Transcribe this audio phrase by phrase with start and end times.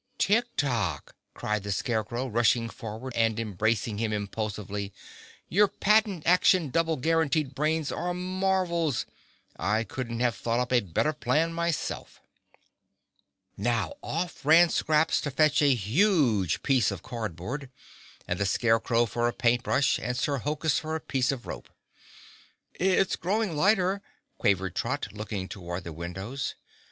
[0.17, 4.91] "Tik Tok," cried the Scarecrow, rushing forward and embracing him impulsively,
[5.47, 9.05] "your patent action double guaranteed brains are marvels.
[9.57, 12.19] I couldn't have thought up a better plan myself."
[13.59, 17.69] [Illustration: (unlabelled)] Now off ran Scraps to fetch a huge piece of cardboard,
[18.27, 21.69] and the Scarecrow for a paint brush, and Sir Hokus for a piece of rope.
[22.73, 24.01] "It's growing lighter,"
[24.39, 26.55] quavered Trot, looking toward the windows.